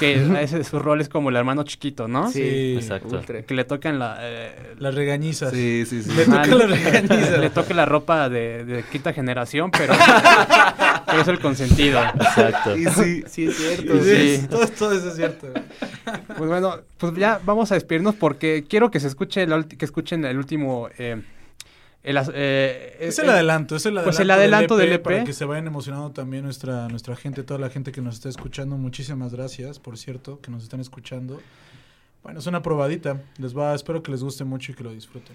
[0.00, 2.32] Que a ese su rol es como el hermano chiquito, ¿no?
[2.32, 3.16] Sí, Exacto.
[3.16, 3.42] ultra.
[3.42, 4.16] Que le tocan la...
[4.20, 5.52] eh, Las regañizas.
[5.52, 6.10] Sí, sí, sí.
[6.16, 7.36] Le ah, toca le- la regañiza.
[7.38, 9.94] Le toca la ropa de, de quinta generación, pero,
[11.06, 12.00] pero es el consentido.
[12.02, 12.76] Exacto.
[12.76, 13.24] Y sí.
[13.28, 14.02] Sí, es cierto.
[14.02, 14.46] Sí, Sí.
[14.48, 15.46] Todo, todo eso es cierto.
[16.36, 20.24] Pues bueno, pues ya vamos a despedirnos porque quiero que se escuche la que escuchen
[20.24, 20.88] el último...
[20.98, 21.22] eh,
[22.02, 25.02] el eh, Es eh, el adelanto, es el adelanto, Pues el adelanto del EP.
[25.02, 28.28] Para que se vayan emocionando también nuestra, nuestra gente, toda la gente que nos está
[28.28, 28.76] escuchando.
[28.76, 31.40] Muchísimas gracias, por cierto, que nos están escuchando.
[32.22, 33.20] Bueno, es una probadita.
[33.38, 35.34] Les va, espero que les guste mucho y que lo disfruten.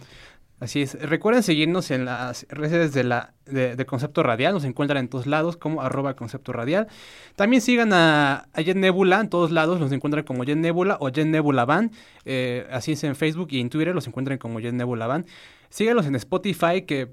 [0.63, 0.93] Así es.
[1.01, 4.53] Recuerden seguirnos en las redes de la de, de Concepto Radial.
[4.53, 6.87] Nos encuentran en todos lados como arroba Concepto Radial.
[7.35, 9.81] También sigan a, a Jet Nebula en todos lados.
[9.81, 11.91] Los encuentran como Jet Nebula o Jet Nebula Band.
[12.23, 15.25] Eh, así es en Facebook y en Twitter los encuentran como Jet Nebula Band.
[15.69, 17.11] Síganlos en Spotify que...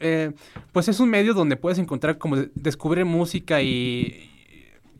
[0.00, 0.32] eh,
[0.72, 4.28] pues es un medio donde puedes encontrar como de- descubrir música y,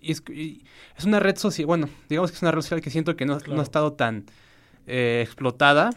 [0.00, 0.64] y es, y
[0.96, 3.38] es una red social, bueno, digamos que es una red social que siento que no,
[3.46, 4.24] no ha estado tan
[4.86, 5.90] eh, explotada,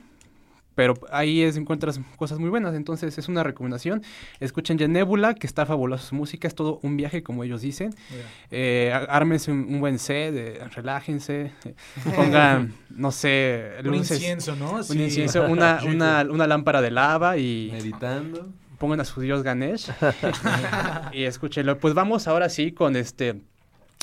[0.76, 4.04] pero ahí es, encuentras cosas muy buenas, entonces es una recomendación.
[4.40, 7.96] Escuchen ya Nebula, que está fabulosa su música, es todo un viaje, como ellos dicen.
[8.52, 11.76] Eh, á- ármense un, un buen set, eh, relájense, eh,
[12.16, 14.74] pongan, no sé, Un incienso, ¿no?
[14.74, 18.50] un Así, incienso, una, una, una lámpara de lava y Meditando.
[18.78, 19.90] pongan a su dios Ganesh
[21.14, 21.78] y escúchenlo.
[21.78, 23.42] Pues vamos ahora sí con este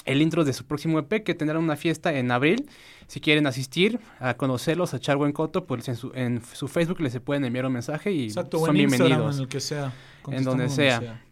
[0.04, 2.68] el intro de su próximo EP que tendrá una fiesta en abril.
[3.06, 7.00] Si quieren asistir a conocerlos, a echar buen coto, pues en su, en su Facebook
[7.00, 9.36] les se pueden enviar un mensaje y Exacto, son en Instagram, bienvenidos.
[9.36, 9.92] en el que sea.
[10.28, 11.22] En donde sea.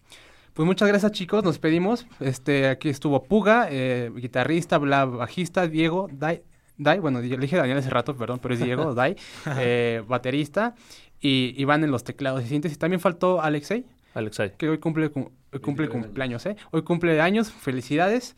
[0.52, 2.06] Pues muchas gracias chicos, nos pedimos.
[2.18, 6.42] Este, aquí estuvo Puga, eh, guitarrista, bla, bajista, Diego, Dai,
[6.76, 9.16] Dai, bueno, le dije Daniel hace rato, perdón, pero es Diego, Dai,
[9.58, 10.74] eh, baterista,
[11.20, 12.78] y Iván en los teclados y síntesis.
[12.78, 14.52] También faltó Alexei, Alexei.
[14.58, 16.56] que hoy cumple, cum- hoy cumple 23 cumpleaños, ¿eh?
[16.72, 18.34] Hoy cumple años, felicidades.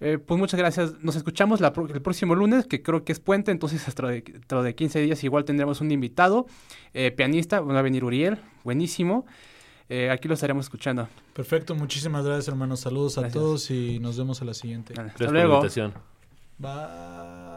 [0.00, 0.94] Eh, pues muchas gracias.
[1.02, 4.62] Nos escuchamos la el próximo lunes, que creo que es puente, entonces hasta de, dentro
[4.62, 6.46] de 15 días igual tendremos un invitado,
[6.92, 9.24] eh, pianista, va a venir Uriel, buenísimo.
[9.88, 11.08] Eh, aquí lo estaremos escuchando.
[11.32, 12.80] Perfecto, muchísimas gracias, hermanos.
[12.80, 14.92] Saludos a todos y nos vemos a la siguiente.
[14.92, 15.54] Hasta Gracias por la luego.
[15.56, 15.94] invitación.
[16.58, 17.55] Bye.